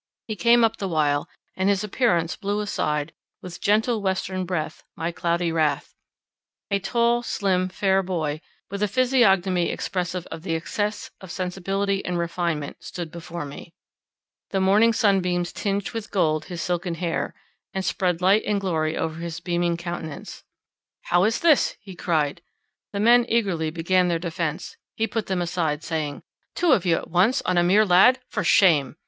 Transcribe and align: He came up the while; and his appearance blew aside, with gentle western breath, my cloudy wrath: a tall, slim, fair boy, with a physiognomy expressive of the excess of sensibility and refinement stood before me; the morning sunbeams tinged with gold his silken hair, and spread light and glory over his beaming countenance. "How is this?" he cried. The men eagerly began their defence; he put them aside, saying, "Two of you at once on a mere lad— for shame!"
He 0.27 0.35
came 0.35 0.63
up 0.63 0.77
the 0.77 0.87
while; 0.87 1.29
and 1.55 1.69
his 1.69 1.83
appearance 1.83 2.35
blew 2.35 2.59
aside, 2.59 3.13
with 3.43 3.61
gentle 3.61 4.01
western 4.01 4.45
breath, 4.45 4.83
my 4.95 5.11
cloudy 5.11 5.51
wrath: 5.51 5.93
a 6.71 6.79
tall, 6.79 7.21
slim, 7.21 7.69
fair 7.69 8.01
boy, 8.01 8.41
with 8.71 8.81
a 8.81 8.87
physiognomy 8.87 9.69
expressive 9.69 10.25
of 10.31 10.41
the 10.41 10.55
excess 10.55 11.11
of 11.21 11.29
sensibility 11.31 12.03
and 12.03 12.17
refinement 12.17 12.83
stood 12.83 13.11
before 13.11 13.45
me; 13.45 13.75
the 14.49 14.59
morning 14.59 14.91
sunbeams 14.91 15.53
tinged 15.53 15.91
with 15.91 16.09
gold 16.09 16.45
his 16.45 16.63
silken 16.63 16.95
hair, 16.95 17.35
and 17.71 17.85
spread 17.85 18.21
light 18.23 18.41
and 18.47 18.59
glory 18.59 18.97
over 18.97 19.19
his 19.19 19.39
beaming 19.39 19.77
countenance. 19.77 20.43
"How 21.03 21.25
is 21.25 21.41
this?" 21.41 21.77
he 21.79 21.93
cried. 21.95 22.41
The 22.91 22.99
men 22.99 23.23
eagerly 23.29 23.69
began 23.69 24.07
their 24.07 24.17
defence; 24.17 24.77
he 24.95 25.05
put 25.05 25.27
them 25.27 25.43
aside, 25.43 25.83
saying, 25.83 26.23
"Two 26.55 26.71
of 26.71 26.87
you 26.87 26.95
at 26.95 27.11
once 27.11 27.43
on 27.43 27.59
a 27.59 27.61
mere 27.63 27.85
lad— 27.85 28.17
for 28.27 28.43
shame!" 28.43 28.95